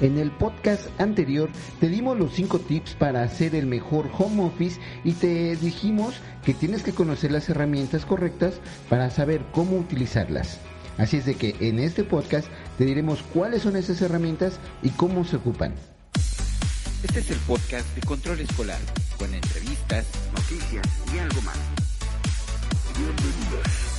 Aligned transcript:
En 0.00 0.18
el 0.18 0.30
podcast 0.30 0.88
anterior 1.00 1.48
te 1.80 1.88
dimos 1.88 2.18
los 2.18 2.34
5 2.34 2.58
tips 2.60 2.94
para 2.94 3.22
hacer 3.22 3.54
el 3.54 3.66
mejor 3.66 4.10
home 4.18 4.44
office 4.44 4.78
y 5.04 5.12
te 5.12 5.56
dijimos 5.56 6.16
que 6.44 6.52
tienes 6.52 6.82
que 6.82 6.92
conocer 6.92 7.32
las 7.32 7.48
herramientas 7.48 8.04
correctas 8.04 8.60
para 8.90 9.10
saber 9.10 9.42
cómo 9.52 9.78
utilizarlas. 9.78 10.58
Así 10.98 11.16
es 11.18 11.24
de 11.24 11.34
que 11.34 11.56
en 11.60 11.78
este 11.78 12.04
podcast 12.04 12.48
te 12.76 12.84
diremos 12.84 13.22
cuáles 13.34 13.62
son 13.62 13.76
esas 13.76 14.00
herramientas 14.02 14.58
y 14.82 14.90
cómo 14.90 15.24
se 15.24 15.36
ocupan. 15.36 15.74
Este 17.02 17.20
es 17.20 17.30
el 17.30 17.38
podcast 17.40 17.94
de 17.94 18.02
Control 18.02 18.40
Escolar, 18.40 18.80
con 19.18 19.32
entrevistas, 19.32 20.06
noticias 20.34 20.86
y 21.14 21.18
algo 21.18 21.40
más. 21.42 21.58
Bienvenidos. 22.98 23.95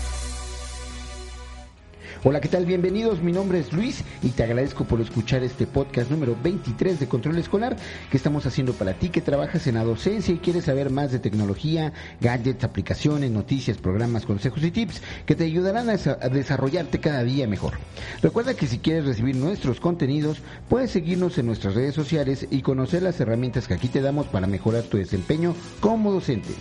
Hola, 2.23 2.41
¿qué 2.41 2.49
tal? 2.49 2.65
Bienvenidos. 2.65 3.21
Mi 3.21 3.31
nombre 3.31 3.59
es 3.59 3.71
Luis 3.71 4.03
y 4.23 4.29
te 4.29 4.43
agradezco 4.43 4.85
por 4.85 4.99
escuchar 4.99 5.43
este 5.43 5.67
podcast 5.67 6.09
número 6.09 6.35
23 6.41 6.99
de 6.99 7.07
Control 7.07 7.37
Escolar 7.37 7.77
que 8.09 8.17
estamos 8.17 8.47
haciendo 8.47 8.73
para 8.73 8.95
ti 8.95 9.09
que 9.09 9.21
trabajas 9.21 9.67
en 9.67 9.75
la 9.75 9.83
docencia 9.83 10.33
y 10.33 10.39
quieres 10.39 10.65
saber 10.65 10.89
más 10.89 11.11
de 11.11 11.19
tecnología, 11.19 11.93
gadgets, 12.19 12.63
aplicaciones, 12.63 13.29
noticias, 13.29 13.77
programas, 13.77 14.25
consejos 14.25 14.63
y 14.63 14.71
tips 14.71 15.01
que 15.27 15.35
te 15.35 15.43
ayudarán 15.43 15.91
a 15.91 16.29
desarrollarte 16.29 16.99
cada 16.99 17.23
día 17.23 17.47
mejor. 17.47 17.73
Recuerda 18.23 18.55
que 18.55 18.65
si 18.65 18.79
quieres 18.79 19.05
recibir 19.05 19.35
nuestros 19.35 19.79
contenidos, 19.79 20.39
puedes 20.69 20.89
seguirnos 20.89 21.37
en 21.37 21.45
nuestras 21.45 21.75
redes 21.75 21.93
sociales 21.93 22.47
y 22.49 22.63
conocer 22.63 23.03
las 23.03 23.19
herramientas 23.19 23.67
que 23.67 23.75
aquí 23.75 23.89
te 23.89 24.01
damos 24.01 24.25
para 24.25 24.47
mejorar 24.47 24.83
tu 24.83 24.97
desempeño 24.97 25.55
como 25.81 26.11
docente. 26.11 26.55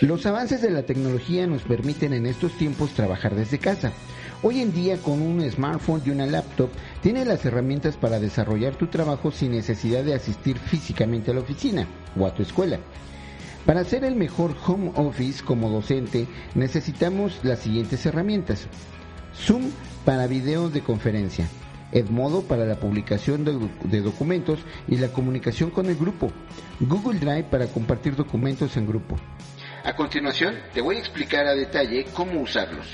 Los 0.00 0.26
avances 0.26 0.62
de 0.62 0.70
la 0.70 0.84
tecnología 0.84 1.48
nos 1.48 1.62
permiten 1.62 2.12
en 2.12 2.26
estos 2.26 2.52
tiempos 2.52 2.90
trabajar 2.90 3.34
desde 3.34 3.58
casa. 3.58 3.90
Hoy 4.44 4.60
en 4.60 4.72
día 4.72 4.96
con 4.98 5.20
un 5.20 5.42
smartphone 5.50 6.02
y 6.06 6.10
una 6.10 6.24
laptop 6.24 6.70
tienes 7.02 7.26
las 7.26 7.44
herramientas 7.44 7.96
para 7.96 8.20
desarrollar 8.20 8.76
tu 8.76 8.86
trabajo 8.86 9.32
sin 9.32 9.50
necesidad 9.50 10.04
de 10.04 10.14
asistir 10.14 10.56
físicamente 10.56 11.32
a 11.32 11.34
la 11.34 11.40
oficina 11.40 11.88
o 12.16 12.26
a 12.26 12.32
tu 12.32 12.42
escuela. 12.42 12.78
Para 13.66 13.80
hacer 13.80 14.04
el 14.04 14.14
mejor 14.14 14.54
home 14.64 14.92
office 14.94 15.42
como 15.42 15.68
docente 15.68 16.28
necesitamos 16.54 17.40
las 17.42 17.58
siguientes 17.58 18.06
herramientas. 18.06 18.68
Zoom 19.34 19.64
para 20.04 20.28
video 20.28 20.70
de 20.70 20.80
conferencia. 20.80 21.48
Edmodo 21.90 22.42
para 22.42 22.66
la 22.66 22.78
publicación 22.78 23.44
de, 23.44 24.00
documentos 24.00 24.60
y 24.86 24.98
la 24.98 25.08
comunicación 25.08 25.70
con 25.70 25.86
el 25.86 25.96
grupo. 25.96 26.30
Google 26.78 27.18
Drive 27.18 27.44
para 27.50 27.66
compartir 27.66 28.14
documentos 28.14 28.76
en 28.76 28.86
grupo. 28.86 29.16
A 29.84 29.94
continuación, 29.94 30.56
te 30.74 30.80
voy 30.80 30.96
a 30.96 30.98
explicar 30.98 31.46
a 31.46 31.54
detalle 31.54 32.06
cómo 32.12 32.40
usarlos. 32.40 32.86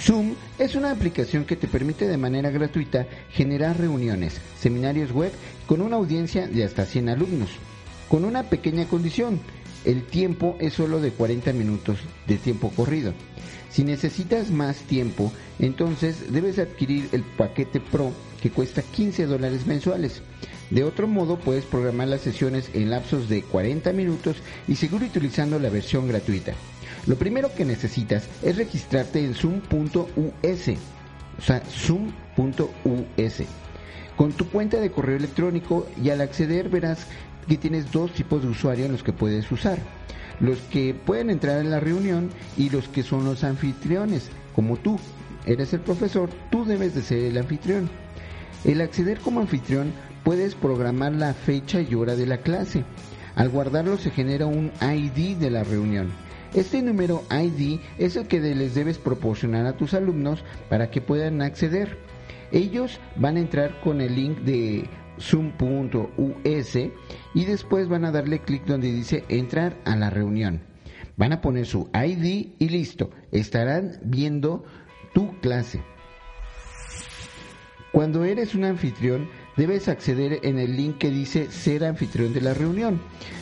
Zoom 0.00 0.34
es 0.58 0.76
una 0.76 0.92
aplicación 0.92 1.44
que 1.44 1.56
te 1.56 1.66
permite 1.66 2.06
de 2.06 2.16
manera 2.16 2.50
gratuita 2.50 3.06
generar 3.30 3.78
reuniones, 3.78 4.40
seminarios 4.58 5.10
web 5.10 5.32
con 5.66 5.80
una 5.80 5.96
audiencia 5.96 6.46
de 6.46 6.64
hasta 6.64 6.86
100 6.86 7.08
alumnos, 7.08 7.50
con 8.08 8.24
una 8.24 8.44
pequeña 8.44 8.86
condición. 8.86 9.40
El 9.84 10.04
tiempo 10.04 10.56
es 10.60 10.74
solo 10.74 11.00
de 11.00 11.10
40 11.10 11.52
minutos 11.52 11.98
de 12.26 12.36
tiempo 12.36 12.70
corrido. 12.70 13.12
Si 13.70 13.84
necesitas 13.84 14.50
más 14.50 14.78
tiempo, 14.78 15.32
entonces 15.58 16.32
debes 16.32 16.58
adquirir 16.58 17.08
el 17.12 17.22
paquete 17.22 17.80
Pro 17.80 18.12
que 18.40 18.50
cuesta 18.50 18.82
15 18.82 19.26
dólares 19.26 19.66
mensuales. 19.66 20.22
De 20.70 20.84
otro 20.84 21.06
modo, 21.06 21.38
puedes 21.38 21.64
programar 21.64 22.08
las 22.08 22.20
sesiones 22.20 22.70
en 22.74 22.90
lapsos 22.90 23.28
de 23.28 23.42
40 23.42 23.92
minutos 23.92 24.36
y 24.66 24.74
seguir 24.74 25.02
utilizando 25.02 25.58
la 25.58 25.70
versión 25.70 26.08
gratuita. 26.08 26.52
Lo 27.06 27.16
primero 27.16 27.54
que 27.54 27.64
necesitas 27.64 28.28
es 28.42 28.56
registrarte 28.56 29.24
en 29.24 29.34
zoom.us, 29.34 30.68
o 31.38 31.42
sea, 31.42 31.62
zoom.us, 31.70 33.42
con 34.16 34.32
tu 34.32 34.48
cuenta 34.50 34.78
de 34.78 34.90
correo 34.90 35.16
electrónico 35.16 35.86
y 36.02 36.10
al 36.10 36.20
acceder 36.20 36.68
verás 36.68 37.06
que 37.48 37.56
tienes 37.56 37.90
dos 37.90 38.12
tipos 38.12 38.42
de 38.42 38.48
usuario 38.48 38.84
en 38.84 38.92
los 38.92 39.02
que 39.02 39.12
puedes 39.12 39.50
usar. 39.50 39.78
Los 40.40 40.58
que 40.70 40.94
pueden 40.94 41.30
entrar 41.30 41.60
en 41.60 41.70
la 41.70 41.80
reunión 41.80 42.30
y 42.56 42.70
los 42.70 42.88
que 42.88 43.02
son 43.02 43.24
los 43.24 43.42
anfitriones, 43.42 44.28
como 44.54 44.76
tú. 44.76 44.98
Eres 45.46 45.72
el 45.72 45.80
profesor, 45.80 46.30
tú 46.50 46.64
debes 46.64 46.94
de 46.94 47.02
ser 47.02 47.24
el 47.24 47.38
anfitrión. 47.38 47.88
El 48.64 48.80
acceder 48.80 49.18
como 49.18 49.40
anfitrión 49.40 49.92
puedes 50.22 50.54
programar 50.54 51.12
la 51.12 51.32
fecha 51.32 51.80
y 51.80 51.94
hora 51.94 52.14
de 52.14 52.26
la 52.26 52.38
clase. 52.38 52.84
Al 53.34 53.48
guardarlo 53.48 53.96
se 53.96 54.10
genera 54.10 54.46
un 54.46 54.70
ID 54.80 55.36
de 55.36 55.50
la 55.50 55.64
reunión. 55.64 56.10
Este 56.54 56.82
número 56.82 57.24
ID 57.30 57.80
es 57.98 58.16
el 58.16 58.26
que 58.26 58.40
les 58.40 58.74
debes 58.74 58.98
proporcionar 58.98 59.66
a 59.66 59.76
tus 59.76 59.94
alumnos 59.94 60.42
para 60.68 60.90
que 60.90 61.00
puedan 61.00 61.42
acceder. 61.42 61.98
Ellos 62.52 63.00
van 63.16 63.36
a 63.36 63.40
entrar 63.40 63.80
con 63.80 64.00
el 64.00 64.14
link 64.14 64.38
de 64.38 64.88
zoom.us 65.20 66.76
y 67.34 67.44
después 67.44 67.88
van 67.88 68.04
a 68.04 68.12
darle 68.12 68.40
clic 68.40 68.64
donde 68.64 68.92
dice 68.92 69.24
entrar 69.28 69.76
a 69.84 69.96
la 69.96 70.10
reunión. 70.10 70.60
Van 71.16 71.32
a 71.32 71.40
poner 71.40 71.66
su 71.66 71.90
ID 71.92 72.52
y 72.58 72.68
listo, 72.68 73.10
estarán 73.32 73.98
viendo 74.02 74.64
tu 75.12 75.38
clase. 75.40 75.82
Cuando 77.92 78.24
eres 78.24 78.54
un 78.54 78.64
anfitrión, 78.64 79.28
debes 79.58 79.88
acceder 79.88 80.38
en 80.44 80.58
el 80.58 80.76
link 80.76 80.96
que 80.96 81.10
dice 81.10 81.50
ser 81.50 81.84
anfitrión 81.84 82.32
de 82.32 82.40
la 82.40 82.54
reunión. 82.54 83.00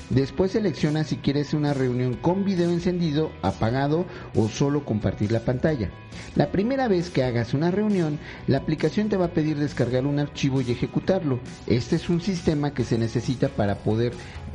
Después 0.09 0.53
selecciona 0.53 1.04
si 1.04 1.16
quieres 1.16 1.53
una 1.53 1.75
reunión 1.75 2.15
con 2.15 2.44
video 2.44 2.71
encendido, 2.71 3.32
apagado 3.43 4.06
o 4.34 4.49
solo 4.49 4.84
compartir 4.84 5.31
la 5.31 5.41
pantalla. 5.41 5.91
La 6.37 6.53
primera 6.53 6.88
vez 6.88 7.10
que 7.10 7.25
hagas 7.25 7.54
una 7.54 7.71
reunión, 7.71 8.19
la 8.47 8.59
aplicación 8.59 9.09
te 9.09 9.16
va 9.16 9.27
a 9.27 9.32
pedir 9.32 9.59
descargar 9.59 10.06
un 10.06 10.19
archivo 10.19 10.60
y 10.60 10.71
ejecutarlo. 10.71 11.41
Este 11.66 11.97
es 11.97 12.09
un 12.09 12.21
sistema 12.21 12.72
que 12.72 12.84
se 12.84 12.98
necesita 12.98 13.48
para 13.48 13.77
poder 13.77 14.12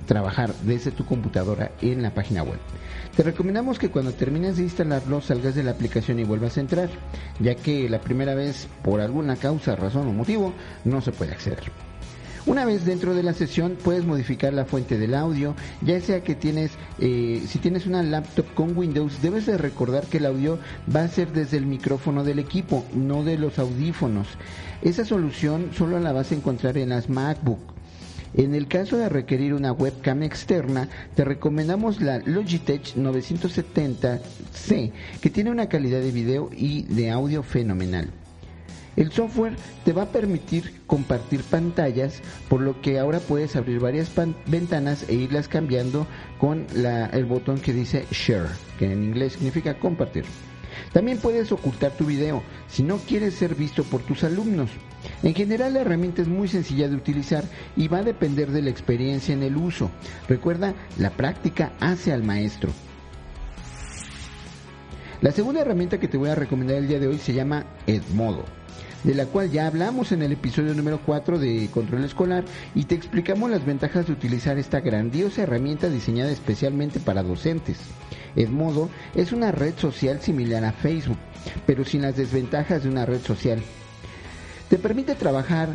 trabajar 0.07 0.53
desde 0.63 0.91
tu 0.91 1.05
computadora 1.05 1.71
en 1.81 2.01
la 2.01 2.13
página 2.13 2.43
web. 2.43 2.59
Te 3.15 3.23
recomendamos 3.23 3.77
que 3.77 3.89
cuando 3.89 4.13
termines 4.13 4.55
de 4.55 4.63
instalarlo 4.63 5.19
salgas 5.19 5.53
de 5.53 5.63
la 5.63 5.71
aplicación 5.71 6.19
y 6.19 6.23
vuelvas 6.23 6.57
a 6.57 6.61
entrar, 6.61 6.89
ya 7.39 7.55
que 7.55 7.89
la 7.89 7.99
primera 7.99 8.35
vez, 8.35 8.67
por 8.83 9.01
alguna 9.01 9.35
causa, 9.35 9.75
razón 9.75 10.07
o 10.07 10.13
motivo, 10.13 10.53
no 10.85 11.01
se 11.01 11.11
puede 11.11 11.33
acceder. 11.33 11.50
Una 12.47 12.65
vez 12.65 12.85
dentro 12.85 13.13
de 13.13 13.21
la 13.21 13.33
sesión 13.33 13.77
puedes 13.83 14.03
modificar 14.03 14.51
la 14.51 14.65
fuente 14.65 14.97
del 14.97 15.13
audio, 15.13 15.53
ya 15.81 16.01
sea 16.01 16.23
que 16.23 16.33
tienes, 16.33 16.71
eh, 16.99 17.43
si 17.47 17.59
tienes 17.59 17.85
una 17.85 18.01
laptop 18.01 18.51
con 18.55 18.75
Windows, 18.75 19.21
debes 19.21 19.45
de 19.45 19.59
recordar 19.59 20.05
que 20.05 20.17
el 20.17 20.25
audio 20.25 20.57
va 20.93 21.03
a 21.03 21.07
ser 21.07 21.31
desde 21.33 21.57
el 21.57 21.67
micrófono 21.67 22.23
del 22.23 22.39
equipo, 22.39 22.83
no 22.95 23.23
de 23.23 23.37
los 23.37 23.59
audífonos. 23.59 24.27
Esa 24.81 25.05
solución 25.05 25.69
solo 25.77 25.99
la 25.99 26.13
vas 26.13 26.31
a 26.31 26.35
encontrar 26.35 26.79
en 26.79 26.89
las 26.89 27.09
MacBook. 27.09 27.59
En 28.33 28.55
el 28.55 28.67
caso 28.67 28.97
de 28.97 29.09
requerir 29.09 29.53
una 29.53 29.73
webcam 29.73 30.23
externa, 30.23 30.89
te 31.15 31.23
recomendamos 31.23 32.01
la 32.01 32.19
Logitech 32.25 32.95
970C, 32.95 34.91
que 35.21 35.29
tiene 35.29 35.51
una 35.51 35.69
calidad 35.69 35.99
de 35.99 36.11
video 36.11 36.49
y 36.51 36.83
de 36.83 37.11
audio 37.11 37.43
fenomenal. 37.43 38.09
El 38.97 39.11
software 39.11 39.55
te 39.85 39.93
va 39.93 40.03
a 40.03 40.11
permitir 40.11 40.81
compartir 40.85 41.43
pantallas, 41.43 42.21
por 42.49 42.59
lo 42.59 42.81
que 42.81 42.99
ahora 42.99 43.19
puedes 43.19 43.55
abrir 43.55 43.79
varias 43.79 44.11
ventanas 44.47 45.05
e 45.07 45.13
irlas 45.13 45.47
cambiando 45.47 46.07
con 46.39 46.67
el 46.75 47.25
botón 47.25 47.59
que 47.59 47.71
dice 47.71 48.05
Share, 48.11 48.49
que 48.77 48.91
en 48.91 49.03
inglés 49.03 49.33
significa 49.33 49.79
compartir. 49.79 50.25
También 50.91 51.19
puedes 51.19 51.51
ocultar 51.53 51.91
tu 51.91 52.05
video 52.05 52.43
si 52.67 52.83
no 52.83 52.97
quieres 52.97 53.35
ser 53.35 53.55
visto 53.55 53.83
por 53.83 54.01
tus 54.01 54.25
alumnos. 54.25 54.69
En 55.23 55.33
general 55.33 55.73
la 55.73 55.81
herramienta 55.81 56.21
es 56.21 56.27
muy 56.27 56.49
sencilla 56.49 56.89
de 56.89 56.95
utilizar 56.95 57.45
y 57.77 57.87
va 57.87 57.99
a 57.99 58.03
depender 58.03 58.51
de 58.51 58.61
la 58.61 58.69
experiencia 58.69 59.33
en 59.33 59.43
el 59.43 59.55
uso. 59.55 59.89
Recuerda, 60.27 60.73
la 60.97 61.11
práctica 61.11 61.71
hace 61.79 62.11
al 62.11 62.23
maestro. 62.23 62.71
La 65.21 65.31
segunda 65.31 65.61
herramienta 65.61 65.99
que 65.99 66.07
te 66.07 66.17
voy 66.17 66.29
a 66.29 66.35
recomendar 66.35 66.77
el 66.77 66.87
día 66.87 66.99
de 66.99 67.07
hoy 67.07 67.19
se 67.19 67.33
llama 67.33 67.65
Edmodo 67.87 68.60
de 69.03 69.15
la 69.15 69.25
cual 69.25 69.49
ya 69.51 69.67
hablamos 69.67 70.11
en 70.11 70.21
el 70.21 70.31
episodio 70.31 70.73
número 70.73 70.99
4 71.05 71.39
de 71.39 71.69
Control 71.73 72.03
Escolar 72.03 72.43
y 72.75 72.85
te 72.85 72.95
explicamos 72.95 73.49
las 73.49 73.65
ventajas 73.65 74.07
de 74.07 74.13
utilizar 74.13 74.57
esta 74.57 74.79
grandiosa 74.79 75.43
herramienta 75.43 75.89
diseñada 75.89 76.31
especialmente 76.31 76.99
para 76.99 77.23
docentes. 77.23 77.77
Edmodo 78.35 78.89
es 79.15 79.31
una 79.31 79.51
red 79.51 79.73
social 79.77 80.21
similar 80.21 80.63
a 80.63 80.71
Facebook, 80.71 81.17
pero 81.65 81.83
sin 81.83 82.03
las 82.03 82.15
desventajas 82.15 82.83
de 82.83 82.89
una 82.89 83.05
red 83.05 83.21
social. 83.21 83.61
Te 84.69 84.77
permite 84.77 85.15
trabajar 85.15 85.69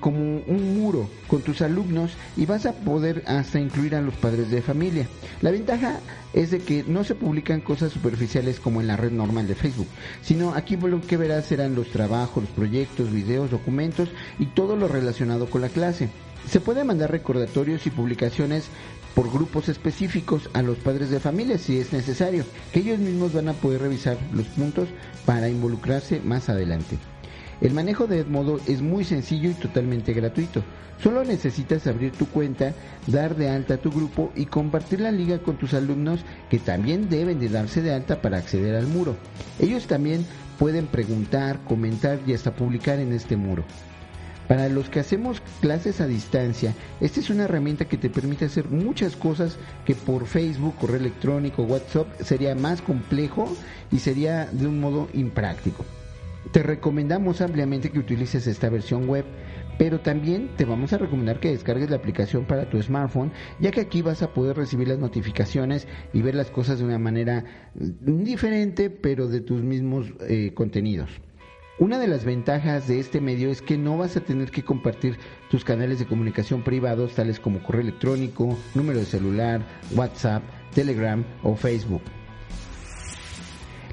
como 0.00 0.18
un 0.46 0.78
muro 0.78 1.08
con 1.28 1.42
tus 1.42 1.62
alumnos 1.62 2.12
y 2.36 2.46
vas 2.46 2.66
a 2.66 2.72
poder 2.72 3.22
hasta 3.26 3.60
incluir 3.60 3.94
a 3.94 4.00
los 4.00 4.14
padres 4.14 4.50
de 4.50 4.62
familia. 4.62 5.06
La 5.40 5.50
ventaja 5.50 6.00
es 6.32 6.50
de 6.50 6.58
que 6.58 6.84
no 6.86 7.04
se 7.04 7.14
publican 7.14 7.60
cosas 7.60 7.92
superficiales 7.92 8.60
como 8.60 8.80
en 8.80 8.86
la 8.86 8.96
red 8.96 9.12
normal 9.12 9.46
de 9.46 9.54
Facebook, 9.54 9.88
sino 10.22 10.54
aquí 10.54 10.76
lo 10.76 11.00
que 11.00 11.16
verás 11.16 11.46
serán 11.46 11.74
los 11.74 11.88
trabajos, 11.88 12.44
los 12.44 12.52
proyectos, 12.52 13.10
videos, 13.10 13.50
documentos 13.50 14.08
y 14.38 14.46
todo 14.46 14.76
lo 14.76 14.88
relacionado 14.88 15.48
con 15.48 15.62
la 15.62 15.68
clase. 15.68 16.08
Se 16.48 16.60
puede 16.60 16.84
mandar 16.84 17.10
recordatorios 17.10 17.86
y 17.86 17.90
publicaciones 17.90 18.68
por 19.14 19.32
grupos 19.32 19.68
específicos 19.68 20.50
a 20.52 20.62
los 20.62 20.76
padres 20.76 21.10
de 21.10 21.20
familia 21.20 21.56
si 21.58 21.78
es 21.78 21.92
necesario, 21.92 22.44
que 22.72 22.80
ellos 22.80 22.98
mismos 22.98 23.32
van 23.32 23.48
a 23.48 23.54
poder 23.54 23.80
revisar 23.80 24.18
los 24.32 24.46
puntos 24.48 24.88
para 25.24 25.48
involucrarse 25.48 26.20
más 26.20 26.50
adelante. 26.50 26.98
El 27.60 27.72
manejo 27.72 28.06
de 28.06 28.18
Edmodo 28.18 28.60
es 28.66 28.82
muy 28.82 29.04
sencillo 29.04 29.50
y 29.50 29.54
totalmente 29.54 30.12
gratuito. 30.12 30.62
Solo 31.02 31.24
necesitas 31.24 31.86
abrir 31.86 32.12
tu 32.12 32.26
cuenta, 32.26 32.74
dar 33.06 33.36
de 33.36 33.48
alta 33.48 33.78
tu 33.78 33.90
grupo 33.90 34.30
y 34.34 34.46
compartir 34.46 35.00
la 35.00 35.10
liga 35.10 35.38
con 35.38 35.56
tus 35.56 35.74
alumnos 35.74 36.20
que 36.50 36.58
también 36.58 37.08
deben 37.08 37.38
de 37.38 37.48
darse 37.48 37.82
de 37.82 37.94
alta 37.94 38.20
para 38.20 38.38
acceder 38.38 38.74
al 38.74 38.86
muro. 38.86 39.16
Ellos 39.58 39.86
también 39.86 40.26
pueden 40.58 40.86
preguntar, 40.86 41.60
comentar 41.64 42.20
y 42.26 42.34
hasta 42.34 42.54
publicar 42.54 42.98
en 42.98 43.12
este 43.12 43.36
muro. 43.36 43.64
Para 44.48 44.68
los 44.68 44.88
que 44.88 45.00
hacemos 45.00 45.42
clases 45.60 46.00
a 46.00 46.06
distancia, 46.06 46.72
esta 47.00 47.20
es 47.20 47.30
una 47.30 47.44
herramienta 47.44 47.86
que 47.86 47.96
te 47.96 48.10
permite 48.10 48.44
hacer 48.44 48.68
muchas 48.68 49.16
cosas 49.16 49.56
que 49.84 49.94
por 49.94 50.26
Facebook, 50.26 50.76
correo 50.76 50.96
electrónico, 50.96 51.64
WhatsApp 51.64 52.06
sería 52.20 52.54
más 52.54 52.80
complejo 52.80 53.48
y 53.90 53.98
sería 53.98 54.46
de 54.46 54.66
un 54.68 54.80
modo 54.80 55.08
impráctico. 55.14 55.84
Te 56.52 56.62
recomendamos 56.62 57.40
ampliamente 57.40 57.90
que 57.90 57.98
utilices 57.98 58.46
esta 58.46 58.68
versión 58.68 59.08
web, 59.08 59.24
pero 59.78 60.00
también 60.00 60.50
te 60.56 60.64
vamos 60.64 60.92
a 60.92 60.98
recomendar 60.98 61.40
que 61.40 61.50
descargues 61.50 61.90
la 61.90 61.96
aplicación 61.96 62.44
para 62.44 62.70
tu 62.70 62.80
smartphone, 62.80 63.32
ya 63.58 63.72
que 63.72 63.80
aquí 63.80 64.00
vas 64.00 64.22
a 64.22 64.32
poder 64.32 64.56
recibir 64.56 64.88
las 64.88 64.98
notificaciones 64.98 65.88
y 66.12 66.22
ver 66.22 66.34
las 66.34 66.50
cosas 66.50 66.78
de 66.78 66.84
una 66.84 66.98
manera 66.98 67.44
diferente, 67.74 68.90
pero 68.90 69.26
de 69.26 69.40
tus 69.40 69.62
mismos 69.62 70.06
eh, 70.28 70.52
contenidos. 70.54 71.10
Una 71.78 71.98
de 71.98 72.06
las 72.06 72.24
ventajas 72.24 72.88
de 72.88 73.00
este 73.00 73.20
medio 73.20 73.50
es 73.50 73.60
que 73.60 73.76
no 73.76 73.98
vas 73.98 74.16
a 74.16 74.22
tener 74.22 74.50
que 74.50 74.62
compartir 74.62 75.18
tus 75.50 75.62
canales 75.62 75.98
de 75.98 76.06
comunicación 76.06 76.62
privados 76.62 77.14
tales 77.14 77.38
como 77.38 77.62
correo 77.62 77.82
electrónico, 77.82 78.56
número 78.74 79.00
de 79.00 79.04
celular, 79.04 79.60
WhatsApp, 79.94 80.42
Telegram 80.72 81.22
o 81.42 81.54
Facebook. 81.54 82.00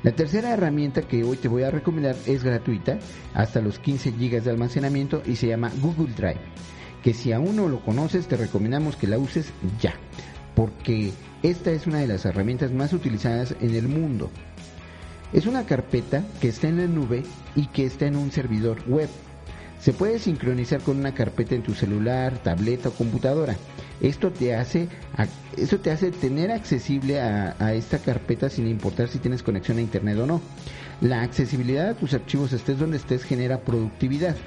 La 0.03 0.11
tercera 0.11 0.51
herramienta 0.51 1.03
que 1.03 1.23
hoy 1.23 1.38
te 1.38 1.47
voy 1.47 1.63
a 1.63 1.71
recomendar 1.71 2.17
es 2.25 2.44
gratuita, 2.44 3.00
hasta 3.33 3.61
los 3.61 3.79
15 3.79 4.11
GB 4.11 4.41
de 4.41 4.50
almacenamiento 4.50 5.23
y 5.25 5.38
se 5.38 5.47
llama 5.47 5.71
Google 5.81 6.13
Drive, 6.13 6.41
que 7.01 7.13
si 7.13 7.31
aún 7.31 7.55
no 7.55 7.69
lo 7.69 7.79
conoces 7.79 8.27
te 8.27 8.35
recomendamos 8.35 8.97
que 8.97 9.07
la 9.07 9.17
uses 9.17 9.53
ya, 9.79 9.94
porque 10.55 11.13
esta 11.41 11.71
es 11.71 11.88
una 11.88 12.00
de 12.00 12.07
las 12.07 12.25
herramientas 12.25 12.73
más 12.73 12.91
utilizadas 12.91 13.55
en 13.61 13.75
el 13.75 13.88
mundo. 13.88 14.29
Es 15.31 15.45
una 15.45 15.65
carpeta 15.65 16.21
que 16.41 16.50
está 16.50 16.67
en 16.67 16.79
la 16.79 16.88
nube 16.88 17.23
y 17.55 17.67
que 17.67 17.85
está 17.85 18.05
en 18.05 18.17
un 18.17 18.29
servidor 18.29 18.83
web. 18.85 19.09
Se 19.83 19.91
puede 19.91 20.18
sincronizar 20.18 20.80
con 20.80 20.97
una 20.97 21.13
carpeta 21.13 21.56
en 21.56 21.62
tu 21.62 21.74
celular, 21.74 22.41
tableta 22.41 22.88
o 22.88 22.94
computadora. 22.94 23.57
Esto 24.00 24.31
te 24.31 24.56
hace, 24.56 24.88
te 25.81 25.91
hace 25.91 26.12
tener 26.12 26.51
accesible 26.51 27.19
a, 27.19 27.57
a 27.59 27.74
esta 27.74 27.97
carpeta 27.97 28.50
sin 28.50 28.65
importar 28.69 29.09
si 29.09 29.19
tienes 29.19 29.44
conexión 29.44 29.80
a 29.80 29.81
internet 29.81 30.19
o 30.19 30.25
no. 30.25 30.41
La 31.01 31.21
accesibilidad 31.21 31.89
a 31.89 31.94
tus 31.95 32.13
archivos 32.13 32.53
estés 32.53 32.80
donde 32.80 32.95
estés 32.95 33.25
genera 33.25 33.59
productividad. 33.59 34.38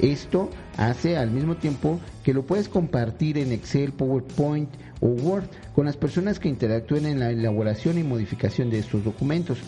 Esto 0.00 0.50
hace 0.76 1.16
al 1.16 1.30
mismo 1.30 1.54
tiempo 1.54 2.00
que 2.24 2.34
lo 2.34 2.44
puedes 2.44 2.68
compartir 2.68 3.38
en 3.38 3.52
Excel, 3.52 3.92
PowerPoint 3.92 4.68
o 5.00 5.06
Word 5.06 5.46
con 5.76 5.86
las 5.86 5.96
personas 5.96 6.40
que 6.40 6.48
interactúen 6.48 7.06
en 7.06 7.20
la 7.20 7.30
elaboración 7.30 7.98
y 7.98 8.02
modificación 8.02 8.68
de 8.70 8.80
estos 8.80 9.04
documentos. 9.04 9.58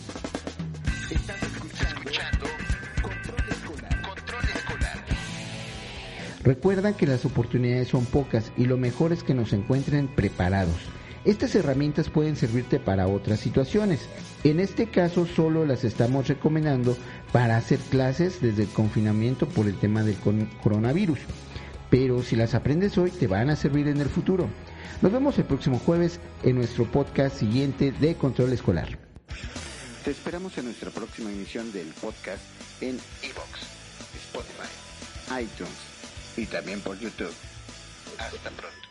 Recuerda 6.49 6.97
que 6.97 7.05
las 7.05 7.25
oportunidades 7.25 7.89
son 7.89 8.05
pocas 8.05 8.51
y 8.57 8.65
lo 8.65 8.75
mejor 8.75 9.13
es 9.13 9.21
que 9.21 9.35
nos 9.35 9.53
encuentren 9.53 10.07
preparados. 10.07 10.79
Estas 11.23 11.53
herramientas 11.53 12.09
pueden 12.09 12.35
servirte 12.35 12.79
para 12.79 13.07
otras 13.07 13.39
situaciones. 13.39 14.09
En 14.43 14.59
este 14.59 14.89
caso 14.89 15.27
solo 15.27 15.63
las 15.63 15.83
estamos 15.83 16.27
recomendando 16.27 16.97
para 17.31 17.55
hacer 17.55 17.77
clases 17.77 18.41
desde 18.41 18.63
el 18.63 18.69
confinamiento 18.69 19.47
por 19.47 19.67
el 19.67 19.77
tema 19.77 20.01
del 20.01 20.17
coronavirus. 20.63 21.19
Pero 21.91 22.23
si 22.23 22.35
las 22.35 22.55
aprendes 22.55 22.97
hoy 22.97 23.11
te 23.11 23.27
van 23.27 23.51
a 23.51 23.55
servir 23.55 23.87
en 23.87 24.01
el 24.01 24.09
futuro. 24.09 24.49
Nos 25.03 25.11
vemos 25.11 25.37
el 25.37 25.45
próximo 25.45 25.77
jueves 25.77 26.19
en 26.41 26.55
nuestro 26.55 26.85
podcast 26.85 27.37
siguiente 27.37 27.91
de 27.91 28.15
Control 28.15 28.53
Escolar. 28.53 28.97
Te 30.03 30.09
esperamos 30.09 30.57
en 30.57 30.65
nuestra 30.65 30.89
próxima 30.89 31.31
emisión 31.31 31.71
del 31.71 31.89
podcast 32.01 32.41
en 32.81 32.97
Evox, 33.21 33.67
Spotify, 34.15 35.43
iTunes 35.43 35.88
y 36.37 36.45
también 36.45 36.81
por 36.81 36.97
YouTube. 36.99 37.33
Hasta 38.17 38.49
pronto. 38.51 38.88